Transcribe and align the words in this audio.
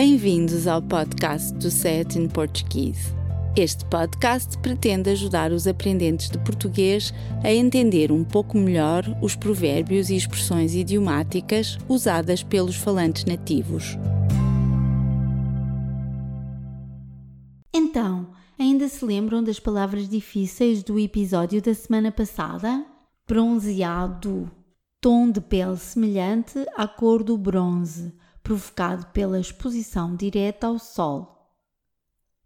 Bem-vindos 0.00 0.68
ao 0.68 0.80
podcast 0.80 1.52
do 1.54 1.72
Set 1.72 2.16
in 2.16 2.28
Portuguese. 2.28 3.12
Este 3.56 3.84
podcast 3.86 4.56
pretende 4.58 5.10
ajudar 5.10 5.50
os 5.50 5.66
aprendentes 5.66 6.30
de 6.30 6.38
português 6.38 7.12
a 7.42 7.52
entender 7.52 8.12
um 8.12 8.22
pouco 8.22 8.56
melhor 8.56 9.02
os 9.20 9.34
provérbios 9.34 10.08
e 10.08 10.14
expressões 10.14 10.72
idiomáticas 10.72 11.76
usadas 11.88 12.44
pelos 12.44 12.76
falantes 12.76 13.24
nativos. 13.24 13.98
Então, 17.74 18.30
ainda 18.56 18.88
se 18.88 19.04
lembram 19.04 19.42
das 19.42 19.58
palavras 19.58 20.08
difíceis 20.08 20.84
do 20.84 20.96
episódio 20.96 21.60
da 21.60 21.74
semana 21.74 22.12
passada? 22.12 22.86
Bronzeado, 23.26 24.48
tom 25.00 25.28
de 25.28 25.40
pele 25.40 25.76
semelhante 25.76 26.64
à 26.76 26.86
cor 26.86 27.24
do 27.24 27.36
bronze 27.36 28.12
provocado 28.42 29.06
pela 29.06 29.38
exposição 29.38 30.14
direta 30.14 30.66
ao 30.66 30.78
sol. 30.78 31.52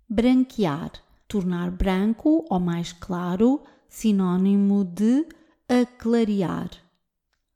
Branquear, 0.08 0.92
tornar 1.26 1.70
branco 1.70 2.44
ou 2.50 2.60
mais 2.60 2.92
claro, 2.92 3.62
sinônimo 3.88 4.84
de 4.84 5.26
aclarear. 5.68 6.70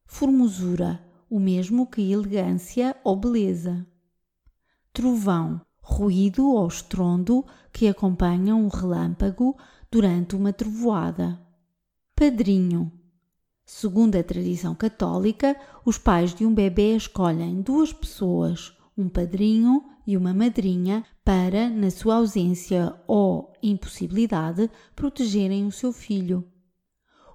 Formosura, 0.05 1.05
o 1.29 1.39
mesmo 1.39 1.87
que 1.87 2.13
elegância 2.13 2.97
ou 3.05 3.17
beleza. 3.17 3.87
Trovão, 4.93 5.61
ruído 5.83 6.51
ou 6.51 6.67
estrondo 6.67 7.45
que 7.73 7.89
acompanha 7.89 8.55
um 8.55 8.69
relâmpago 8.69 9.57
durante 9.91 10.35
uma 10.35 10.53
trovoada. 10.53 11.41
Padrinho, 12.15 12.91
Segundo 13.69 14.15
a 14.15 14.23
tradição 14.23 14.77
católica, 14.77 15.57
os 15.85 15.99
pais 15.99 16.33
de 16.33 16.47
um 16.47 16.55
bebê 16.55 16.95
escolhem 16.95 17.61
duas 17.61 17.93
pessoas, 17.93 18.73
um 18.97 19.09
padrinho 19.09 19.83
e 20.07 20.17
uma 20.17 20.33
madrinha, 20.33 21.05
para, 21.25 21.69
na 21.69 21.91
sua 21.91 22.15
ausência 22.15 22.95
ou 23.09 23.53
impossibilidade, 23.61 24.71
protegerem 24.95 25.67
o 25.67 25.73
seu 25.73 25.93
filho. 25.93 26.45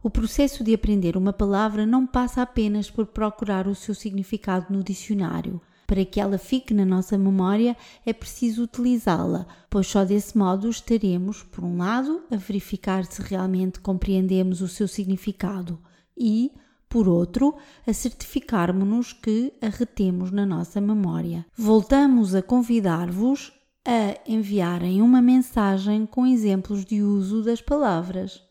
O 0.01 0.09
processo 0.09 0.63
de 0.63 0.73
aprender 0.73 1.17
uma 1.17 1.33
palavra 1.33 1.85
não 1.85 2.07
passa 2.07 2.41
apenas 2.41 2.89
por 2.89 3.07
procurar 3.07 3.67
o 3.67 3.75
seu 3.75 3.93
significado 3.93 4.67
no 4.69 4.81
dicionário. 4.81 5.61
Para 5.85 6.05
que 6.05 6.21
ela 6.21 6.37
fique 6.37 6.73
na 6.73 6.85
nossa 6.85 7.17
memória, 7.17 7.75
é 8.05 8.13
preciso 8.13 8.63
utilizá-la, 8.63 9.45
pois 9.69 9.87
só 9.87 10.05
desse 10.05 10.37
modo 10.37 10.69
estaremos, 10.69 11.43
por 11.43 11.65
um 11.65 11.77
lado, 11.77 12.23
a 12.31 12.37
verificar 12.37 13.03
se 13.03 13.21
realmente 13.21 13.81
compreendemos 13.81 14.61
o 14.61 14.67
seu 14.69 14.87
significado 14.87 15.77
e, 16.17 16.51
por 16.89 17.07
outro, 17.07 17.55
a 17.87 17.93
certificarmos-nos 17.93 19.13
que 19.13 19.53
a 19.61 19.69
retemos 19.69 20.31
na 20.31 20.45
nossa 20.45 20.81
memória. 20.81 21.45
Voltamos 21.55 22.35
a 22.35 22.41
convidar-vos 22.41 23.53
a 23.85 24.19
enviarem 24.29 25.01
uma 25.01 25.21
mensagem 25.21 26.05
com 26.05 26.27
exemplos 26.27 26.85
de 26.85 27.01
uso 27.01 27.43
das 27.43 27.61
palavras. 27.61 28.43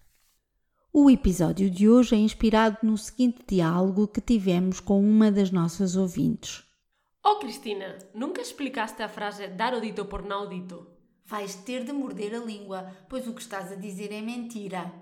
O 0.92 1.08
episódio 1.08 1.70
de 1.70 1.88
hoje 1.88 2.16
é 2.16 2.18
inspirado 2.18 2.78
no 2.82 2.98
seguinte 2.98 3.44
diálogo 3.46 4.08
que 4.08 4.20
tivemos 4.20 4.80
com 4.80 5.00
uma 5.00 5.30
das 5.30 5.52
nossas 5.52 5.94
ouvintes. 5.94 6.64
Oh 7.24 7.36
Cristina, 7.36 7.98
nunca 8.12 8.40
explicaste 8.40 9.02
a 9.02 9.08
frase 9.08 9.46
dar 9.48 9.72
o 9.74 9.80
dito 9.80 10.06
por 10.06 10.24
não 10.24 10.48
dito? 10.48 10.86
Vais 11.26 11.54
ter 11.54 11.84
de 11.84 11.92
morder 11.92 12.34
a 12.34 12.38
língua, 12.38 12.90
pois 13.08 13.28
o 13.28 13.34
que 13.34 13.42
estás 13.42 13.70
a 13.70 13.76
dizer 13.76 14.10
é 14.10 14.20
mentira. 14.20 14.92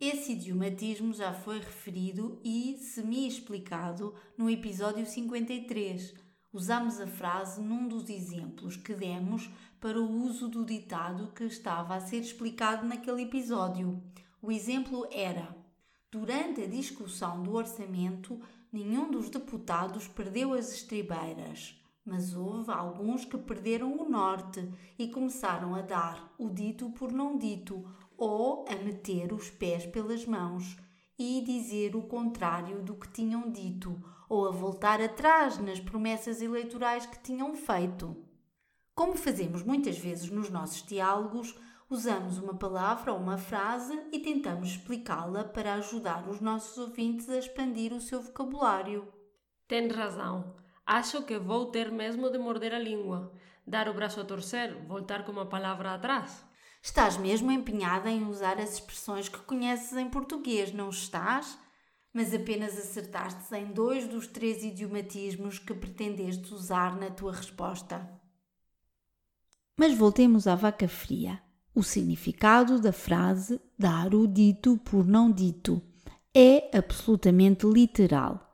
Esse 0.00 0.32
idiomatismo 0.32 1.12
já 1.12 1.34
foi 1.34 1.58
referido 1.58 2.40
e 2.42 2.78
semi-explicado 2.78 4.14
no 4.34 4.48
episódio 4.48 5.04
53. 5.04 6.14
Usamos 6.50 6.98
a 6.98 7.06
frase 7.06 7.60
num 7.60 7.86
dos 7.86 8.08
exemplos 8.08 8.78
que 8.78 8.94
demos 8.94 9.50
para 9.78 10.00
o 10.00 10.10
uso 10.24 10.48
do 10.48 10.64
ditado 10.64 11.30
que 11.34 11.44
estava 11.44 11.94
a 11.94 12.00
ser 12.00 12.20
explicado 12.20 12.86
naquele 12.86 13.24
episódio. 13.24 14.02
O 14.40 14.50
exemplo 14.50 15.06
era: 15.12 15.54
Durante 16.10 16.62
a 16.62 16.66
discussão 16.66 17.42
do 17.42 17.52
orçamento, 17.52 18.40
nenhum 18.72 19.10
dos 19.10 19.28
deputados 19.28 20.08
perdeu 20.08 20.54
as 20.54 20.72
estribeiras, 20.72 21.78
mas 22.06 22.34
houve 22.34 22.70
alguns 22.70 23.26
que 23.26 23.36
perderam 23.36 24.00
o 24.00 24.08
norte 24.08 24.66
e 24.98 25.08
começaram 25.08 25.74
a 25.74 25.82
dar 25.82 26.34
o 26.38 26.48
dito 26.48 26.88
por 26.92 27.12
não 27.12 27.36
dito 27.36 27.84
ou 28.20 28.66
a 28.68 28.74
meter 28.76 29.32
os 29.32 29.48
pés 29.48 29.86
pelas 29.86 30.26
mãos 30.26 30.76
e 31.18 31.40
dizer 31.40 31.96
o 31.96 32.02
contrário 32.02 32.82
do 32.82 32.94
que 32.94 33.08
tinham 33.08 33.50
dito, 33.50 33.98
ou 34.28 34.46
a 34.46 34.50
voltar 34.50 35.00
atrás 35.00 35.56
nas 35.56 35.80
promessas 35.80 36.42
eleitorais 36.42 37.06
que 37.06 37.18
tinham 37.18 37.54
feito. 37.54 38.14
Como 38.94 39.16
fazemos 39.16 39.62
muitas 39.62 39.98
vezes 39.98 40.30
nos 40.30 40.50
nossos 40.50 40.86
diálogos, 40.86 41.58
usamos 41.88 42.36
uma 42.36 42.54
palavra 42.54 43.10
ou 43.10 43.18
uma 43.18 43.38
frase 43.38 43.98
e 44.12 44.18
tentamos 44.18 44.72
explicá-la 44.72 45.42
para 45.42 45.74
ajudar 45.74 46.28
os 46.28 46.42
nossos 46.42 46.76
ouvintes 46.76 47.26
a 47.30 47.38
expandir 47.38 47.94
o 47.94 48.02
seu 48.02 48.20
vocabulário. 48.20 49.08
Tem 49.66 49.88
razão. 49.88 50.54
Acho 50.84 51.22
que 51.22 51.38
vou 51.38 51.66
ter 51.66 51.90
mesmo 51.90 52.28
de 52.28 52.36
morder 52.36 52.74
a 52.74 52.78
língua, 52.78 53.32
dar 53.66 53.88
o 53.88 53.94
braço 53.94 54.20
a 54.20 54.24
torcer, 54.24 54.76
voltar 54.86 55.24
com 55.24 55.32
uma 55.32 55.46
palavra 55.46 55.94
atrás. 55.94 56.49
Estás 56.82 57.16
mesmo 57.16 57.52
empenhada 57.52 58.10
em 58.10 58.26
usar 58.26 58.58
as 58.58 58.74
expressões 58.74 59.28
que 59.28 59.38
conheces 59.38 59.92
em 59.92 60.08
português, 60.08 60.72
não 60.72 60.88
estás? 60.88 61.58
Mas 62.12 62.34
apenas 62.34 62.76
acertaste 62.78 63.54
em 63.54 63.66
dois 63.66 64.08
dos 64.08 64.26
três 64.26 64.64
idiomatismos 64.64 65.58
que 65.58 65.74
pretendeste 65.74 66.52
usar 66.54 66.96
na 66.96 67.10
tua 67.10 67.32
resposta. 67.32 68.08
Mas 69.76 69.96
voltemos 69.96 70.46
à 70.46 70.54
vaca 70.54 70.88
fria. 70.88 71.40
O 71.74 71.82
significado 71.82 72.80
da 72.80 72.92
frase 72.92 73.60
dar 73.78 74.14
o 74.14 74.26
dito 74.26 74.76
por 74.78 75.06
não 75.06 75.30
dito 75.30 75.80
é 76.34 76.76
absolutamente 76.76 77.66
literal. 77.66 78.52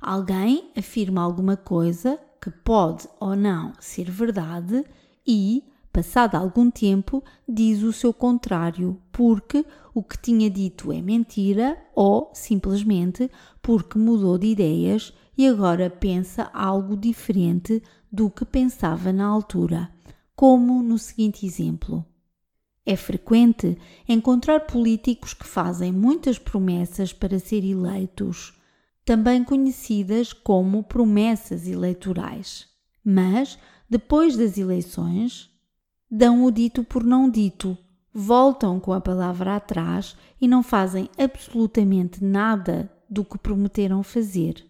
Alguém 0.00 0.72
afirma 0.76 1.22
alguma 1.22 1.56
coisa 1.56 2.20
que 2.42 2.50
pode 2.50 3.08
ou 3.20 3.36
não 3.36 3.72
ser 3.80 4.10
verdade 4.10 4.84
e 5.26 5.62
passado 5.96 6.34
algum 6.34 6.70
tempo, 6.70 7.24
diz 7.48 7.82
o 7.82 7.90
seu 7.90 8.12
contrário, 8.12 9.00
porque 9.10 9.64
o 9.94 10.02
que 10.02 10.18
tinha 10.18 10.50
dito 10.50 10.92
é 10.92 11.00
mentira 11.00 11.74
ou 11.94 12.30
simplesmente 12.34 13.30
porque 13.62 13.98
mudou 13.98 14.36
de 14.36 14.48
ideias 14.48 15.14
e 15.38 15.46
agora 15.46 15.88
pensa 15.88 16.50
algo 16.52 16.98
diferente 16.98 17.82
do 18.12 18.28
que 18.28 18.44
pensava 18.44 19.10
na 19.10 19.24
altura, 19.24 19.90
como 20.34 20.82
no 20.82 20.98
seguinte 20.98 21.46
exemplo. 21.46 22.04
É 22.84 22.94
frequente 22.94 23.78
encontrar 24.06 24.66
políticos 24.66 25.32
que 25.32 25.46
fazem 25.46 25.92
muitas 25.92 26.38
promessas 26.38 27.10
para 27.10 27.38
ser 27.38 27.64
eleitos, 27.64 28.52
também 29.02 29.42
conhecidas 29.42 30.34
como 30.34 30.82
promessas 30.82 31.66
eleitorais. 31.66 32.68
Mas, 33.02 33.58
depois 33.88 34.36
das 34.36 34.58
eleições, 34.58 35.55
dão 36.10 36.44
o 36.44 36.50
dito 36.50 36.84
por 36.84 37.04
não 37.04 37.28
dito, 37.28 37.76
voltam 38.12 38.80
com 38.80 38.92
a 38.92 39.00
palavra 39.00 39.56
atrás 39.56 40.16
e 40.40 40.48
não 40.48 40.62
fazem 40.62 41.10
absolutamente 41.18 42.24
nada 42.24 42.90
do 43.08 43.24
que 43.24 43.38
prometeram 43.38 44.02
fazer. 44.02 44.64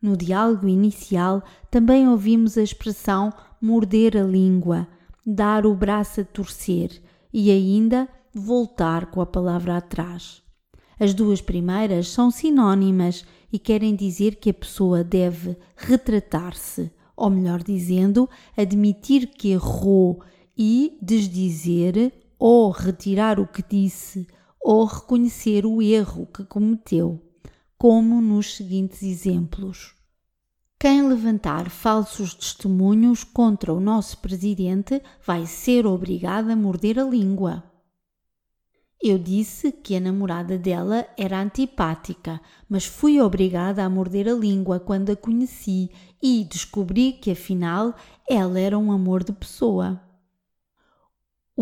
No 0.00 0.16
diálogo 0.16 0.68
inicial 0.68 1.42
também 1.70 2.08
ouvimos 2.08 2.56
a 2.56 2.62
expressão 2.62 3.32
morder 3.60 4.16
a 4.16 4.22
língua, 4.22 4.88
dar 5.26 5.66
o 5.66 5.74
braço 5.74 6.22
a 6.22 6.24
torcer 6.24 7.02
e 7.32 7.50
ainda 7.50 8.08
voltar 8.32 9.06
com 9.06 9.20
a 9.20 9.26
palavra 9.26 9.76
atrás. 9.76 10.42
As 10.98 11.14
duas 11.14 11.40
primeiras 11.40 12.08
são 12.08 12.30
sinônimas 12.30 13.24
e 13.52 13.58
querem 13.58 13.94
dizer 13.94 14.36
que 14.36 14.50
a 14.50 14.54
pessoa 14.54 15.02
deve 15.02 15.56
retratar-se, 15.76 16.90
ou 17.16 17.28
melhor 17.28 17.62
dizendo, 17.62 18.28
admitir 18.56 19.26
que 19.26 19.50
errou 19.50 20.22
e 20.62 20.98
desdizer 21.00 22.12
ou 22.38 22.70
retirar 22.70 23.40
o 23.40 23.46
que 23.46 23.64
disse 23.66 24.26
ou 24.60 24.84
reconhecer 24.84 25.64
o 25.64 25.80
erro 25.80 26.26
que 26.26 26.44
cometeu, 26.44 27.18
como 27.78 28.20
nos 28.20 28.56
seguintes 28.56 29.02
exemplos. 29.02 29.94
Quem 30.78 31.08
levantar 31.08 31.70
falsos 31.70 32.34
testemunhos 32.34 33.24
contra 33.24 33.72
o 33.72 33.80
nosso 33.80 34.18
presidente 34.18 35.02
vai 35.26 35.46
ser 35.46 35.86
obrigado 35.86 36.50
a 36.50 36.56
morder 36.56 36.98
a 36.98 37.04
língua. 37.04 37.64
Eu 39.02 39.18
disse 39.18 39.72
que 39.72 39.96
a 39.96 40.00
namorada 40.00 40.58
dela 40.58 41.06
era 41.16 41.40
antipática, 41.40 42.38
mas 42.68 42.84
fui 42.84 43.18
obrigada 43.18 43.82
a 43.82 43.88
morder 43.88 44.28
a 44.28 44.34
língua 44.34 44.78
quando 44.78 45.08
a 45.08 45.16
conheci 45.16 45.90
e 46.22 46.44
descobri 46.44 47.14
que 47.14 47.30
afinal 47.30 47.94
ela 48.28 48.60
era 48.60 48.78
um 48.78 48.92
amor 48.92 49.24
de 49.24 49.32
pessoa. 49.32 50.09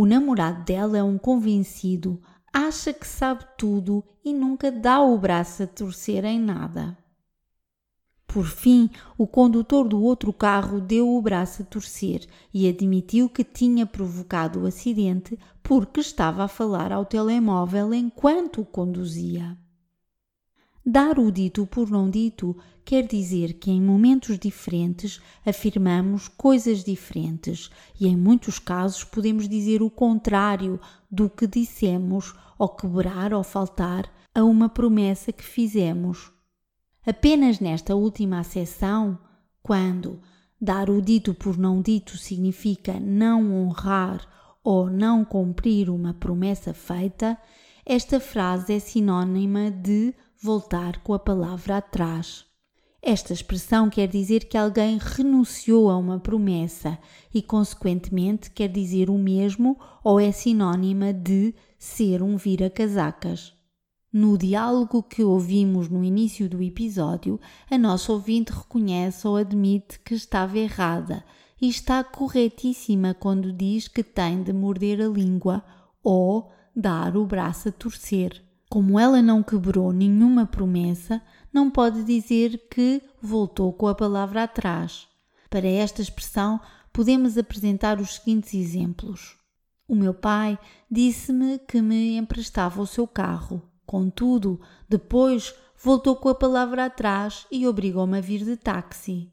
O 0.00 0.06
namorado 0.06 0.62
dela 0.62 0.96
é 0.96 1.02
um 1.02 1.18
convencido, 1.18 2.22
acha 2.52 2.92
que 2.92 3.04
sabe 3.04 3.44
tudo 3.58 4.04
e 4.24 4.32
nunca 4.32 4.70
dá 4.70 5.00
o 5.00 5.18
braço 5.18 5.64
a 5.64 5.66
torcer 5.66 6.24
em 6.24 6.38
nada. 6.38 6.96
Por 8.24 8.44
fim, 8.46 8.88
o 9.18 9.26
condutor 9.26 9.88
do 9.88 10.00
outro 10.00 10.32
carro 10.32 10.80
deu 10.80 11.12
o 11.12 11.20
braço 11.20 11.62
a 11.62 11.64
torcer 11.64 12.24
e 12.54 12.68
admitiu 12.68 13.28
que 13.28 13.42
tinha 13.42 13.84
provocado 13.84 14.60
o 14.60 14.66
acidente 14.66 15.36
porque 15.64 15.98
estava 15.98 16.44
a 16.44 16.48
falar 16.48 16.92
ao 16.92 17.04
telemóvel 17.04 17.92
enquanto 17.92 18.60
o 18.60 18.64
conduzia. 18.64 19.58
Dar 20.90 21.18
o 21.18 21.30
dito 21.30 21.66
por 21.66 21.90
não 21.90 22.08
dito 22.08 22.56
quer 22.82 23.06
dizer 23.06 23.58
que 23.58 23.70
em 23.70 23.78
momentos 23.78 24.38
diferentes 24.38 25.20
afirmamos 25.44 26.28
coisas 26.28 26.82
diferentes 26.82 27.68
e 28.00 28.08
em 28.08 28.16
muitos 28.16 28.58
casos 28.58 29.04
podemos 29.04 29.46
dizer 29.46 29.82
o 29.82 29.90
contrário 29.90 30.80
do 31.10 31.28
que 31.28 31.46
dissemos 31.46 32.32
ou 32.58 32.70
quebrar 32.70 33.34
ou 33.34 33.44
faltar 33.44 34.10
a 34.34 34.42
uma 34.42 34.66
promessa 34.66 35.30
que 35.30 35.44
fizemos. 35.44 36.32
Apenas 37.06 37.60
nesta 37.60 37.94
última 37.94 38.38
acessão, 38.38 39.18
quando 39.62 40.22
dar 40.58 40.88
o 40.88 41.02
dito 41.02 41.34
por 41.34 41.58
não 41.58 41.82
dito 41.82 42.16
significa 42.16 42.98
não 42.98 43.54
honrar 43.54 44.26
ou 44.64 44.88
não 44.88 45.22
cumprir 45.22 45.90
uma 45.90 46.14
promessa 46.14 46.72
feita, 46.72 47.36
esta 47.84 48.18
frase 48.18 48.72
é 48.72 48.78
sinônima 48.78 49.70
de 49.70 50.14
voltar 50.40 51.02
com 51.02 51.12
a 51.12 51.18
palavra 51.18 51.78
atrás. 51.78 52.46
Esta 53.02 53.32
expressão 53.32 53.88
quer 53.88 54.08
dizer 54.08 54.44
que 54.44 54.56
alguém 54.56 54.98
renunciou 54.98 55.90
a 55.90 55.96
uma 55.96 56.18
promessa 56.18 56.98
e, 57.32 57.40
consequentemente, 57.40 58.50
quer 58.50 58.68
dizer 58.68 59.10
o 59.10 59.16
mesmo 59.16 59.78
ou 60.02 60.18
é 60.18 60.32
sinônima 60.32 61.12
de 61.12 61.54
ser 61.78 62.22
um 62.22 62.36
vira-casacas. 62.36 63.54
No 64.12 64.38
diálogo 64.38 65.02
que 65.02 65.22
ouvimos 65.22 65.88
no 65.88 66.02
início 66.02 66.48
do 66.48 66.62
episódio, 66.62 67.40
a 67.70 67.76
nossa 67.76 68.12
ouvinte 68.12 68.52
reconhece 68.52 69.26
ou 69.28 69.36
admite 69.36 70.00
que 70.00 70.14
estava 70.14 70.58
errada 70.58 71.24
e 71.60 71.68
está 71.68 72.02
corretíssima 72.02 73.14
quando 73.14 73.52
diz 73.52 73.86
que 73.86 74.02
tem 74.02 74.42
de 74.42 74.52
morder 74.52 75.00
a 75.00 75.08
língua 75.08 75.62
ou 76.02 76.50
dar 76.74 77.16
o 77.16 77.26
braço 77.26 77.68
a 77.68 77.72
torcer. 77.72 78.47
Como 78.70 78.98
ela 78.98 79.22
não 79.22 79.42
quebrou 79.42 79.92
nenhuma 79.92 80.44
promessa, 80.44 81.22
não 81.50 81.70
pode 81.70 82.04
dizer 82.04 82.68
que 82.70 83.02
voltou 83.20 83.72
com 83.72 83.86
a 83.88 83.94
palavra 83.94 84.42
atrás. 84.42 85.08
Para 85.48 85.66
esta 85.66 86.02
expressão, 86.02 86.60
podemos 86.92 87.38
apresentar 87.38 87.98
os 87.98 88.16
seguintes 88.16 88.52
exemplos. 88.52 89.38
O 89.86 89.94
meu 89.94 90.12
pai 90.12 90.58
disse-me 90.90 91.58
que 91.58 91.80
me 91.80 92.18
emprestava 92.18 92.82
o 92.82 92.86
seu 92.86 93.06
carro. 93.06 93.62
Contudo, 93.86 94.60
depois 94.86 95.54
voltou 95.82 96.14
com 96.16 96.28
a 96.28 96.34
palavra 96.34 96.84
atrás 96.84 97.46
e 97.50 97.66
obrigou-me 97.66 98.18
a 98.18 98.20
vir 98.20 98.44
de 98.44 98.54
táxi. 98.54 99.32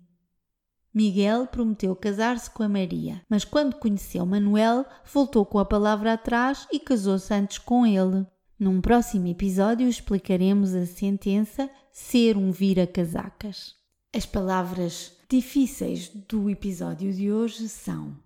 Miguel 0.93 1.47
prometeu 1.47 1.93
casar-se 1.93 2.49
com 2.49 2.63
a 2.63 2.69
Maria, 2.69 3.21
mas 3.29 3.43
quando 3.43 3.75
conheceu 3.75 4.25
Manuel, 4.25 4.85
voltou 5.11 5.45
com 5.45 5.59
a 5.59 5.65
palavra 5.65 6.13
atrás 6.13 6.65
e 6.71 6.79
casou-se 6.79 7.33
antes 7.33 7.57
com 7.57 7.85
ele. 7.85 8.25
Num 8.57 8.79
próximo 8.79 9.27
episódio 9.27 9.87
explicaremos 9.87 10.73
a 10.73 10.85
sentença 10.85 11.69
ser 11.91 12.37
um 12.37 12.51
vira-casacas. 12.51 13.75
As 14.13 14.25
palavras 14.25 15.13
difíceis 15.29 16.09
do 16.09 16.49
episódio 16.49 17.11
de 17.11 17.31
hoje 17.31 17.67
são 17.67 18.17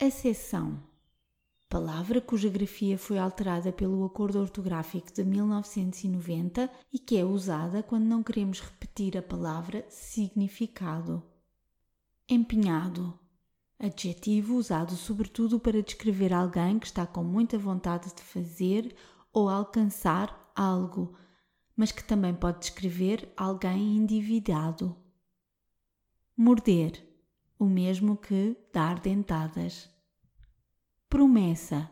acessão 0.00 0.82
palavra 1.68 2.20
cuja 2.20 2.48
grafia 2.48 2.96
foi 2.96 3.18
alterada 3.18 3.72
pelo 3.72 4.04
Acordo 4.04 4.40
Ortográfico 4.40 5.12
de 5.12 5.24
1990 5.24 6.70
e 6.92 6.98
que 6.98 7.18
é 7.18 7.24
usada 7.24 7.82
quando 7.82 8.04
não 8.04 8.22
queremos 8.22 8.60
repetir 8.60 9.16
a 9.16 9.22
palavra 9.22 9.84
significado. 9.88 11.22
Empenhado 12.28 13.12
adjetivo 13.78 14.54
usado 14.54 14.96
sobretudo 14.96 15.60
para 15.60 15.82
descrever 15.82 16.32
alguém 16.32 16.78
que 16.78 16.86
está 16.86 17.06
com 17.06 17.22
muita 17.22 17.58
vontade 17.58 18.14
de 18.14 18.22
fazer 18.22 18.94
ou 19.36 19.50
alcançar 19.50 20.50
algo, 20.56 21.14
mas 21.76 21.92
que 21.92 22.02
também 22.02 22.32
pode 22.32 22.60
descrever 22.60 23.30
alguém 23.36 23.98
endividado. 23.98 24.96
Morder, 26.34 27.06
o 27.58 27.66
mesmo 27.66 28.16
que 28.16 28.56
dar 28.72 28.98
dentadas. 28.98 29.90
Promessa 31.06 31.90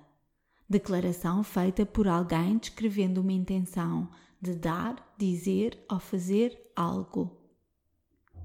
declaração 0.66 1.44
feita 1.44 1.84
por 1.84 2.08
alguém 2.08 2.56
descrevendo 2.56 3.20
uma 3.20 3.32
intenção 3.32 4.10
de 4.40 4.54
dar, 4.54 5.14
dizer 5.18 5.84
ou 5.92 6.00
fazer 6.00 6.72
algo. 6.74 7.30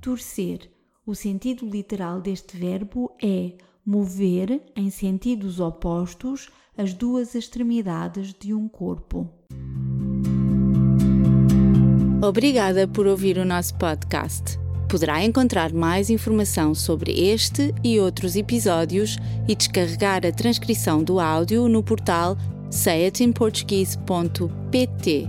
Torcer. 0.01 0.69
O 1.05 1.15
sentido 1.15 1.65
literal 1.65 2.19
deste 2.19 2.57
verbo 2.57 3.15
é 3.23 3.57
mover 3.85 4.61
em 4.75 4.89
sentidos 4.89 5.61
opostos 5.61 6.51
as 6.79 6.93
duas 6.93 7.35
extremidades 7.35 8.33
de 8.39 8.53
um 8.53 8.69
corpo. 8.69 9.29
Obrigada 12.25 12.87
por 12.87 13.05
ouvir 13.05 13.37
o 13.37 13.43
nosso 13.43 13.75
podcast. 13.75 14.57
Poderá 14.87 15.21
encontrar 15.21 15.73
mais 15.73 16.09
informação 16.09 16.73
sobre 16.73 17.11
este 17.11 17.75
e 17.83 17.99
outros 17.99 18.37
episódios 18.37 19.17
e 19.45 19.55
descarregar 19.55 20.25
a 20.25 20.31
transcrição 20.31 21.03
do 21.03 21.19
áudio 21.19 21.67
no 21.67 21.83
portal 21.83 22.37
sayatinportuguese.pt. 22.71 25.27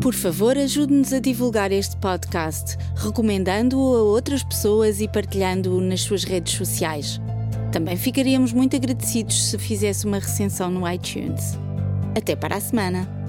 Por 0.00 0.12
favor, 0.12 0.58
ajude-nos 0.58 1.12
a 1.12 1.20
divulgar 1.20 1.70
este 1.70 1.96
podcast, 1.98 2.76
recomendando-o 2.96 3.96
a 3.96 4.02
outras 4.02 4.42
pessoas 4.42 5.00
e 5.00 5.06
partilhando-o 5.06 5.80
nas 5.80 6.00
suas 6.00 6.24
redes 6.24 6.54
sociais. 6.54 7.20
Também 7.72 7.96
ficaríamos 7.96 8.52
muito 8.52 8.76
agradecidos 8.76 9.50
se 9.50 9.58
fizesse 9.58 10.06
uma 10.06 10.18
recensão 10.18 10.70
no 10.70 10.86
iTunes. 10.88 11.58
Até 12.14 12.36
para 12.36 12.56
a 12.56 12.60
semana! 12.60 13.21